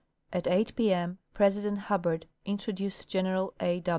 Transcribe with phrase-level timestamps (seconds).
[0.33, 3.83] At 8 p m President Hubbard introduced General A.